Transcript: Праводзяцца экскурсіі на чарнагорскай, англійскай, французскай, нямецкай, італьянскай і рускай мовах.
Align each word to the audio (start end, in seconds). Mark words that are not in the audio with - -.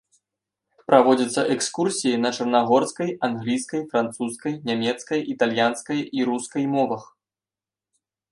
Праводзяцца 0.91 1.41
экскурсіі 1.55 2.13
на 2.23 2.29
чарнагорскай, 2.37 3.09
англійскай, 3.27 3.81
французскай, 3.93 4.53
нямецкай, 4.69 5.19
італьянскай 5.37 5.99
і 6.21 6.25
рускай 6.33 6.63
мовах. 6.75 7.03